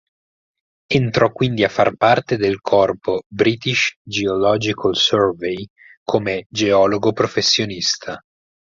Entrò 0.91 1.31
quindi 1.31 1.63
a 1.63 1.69
far 1.69 1.95
parte 1.95 2.35
del 2.35 2.59
corpo 2.59 3.21
British 3.27 3.93
Geological 4.03 4.95
Survey 4.95 5.63
come 6.03 6.45
geologo 6.49 7.11
professionista. 7.13 8.19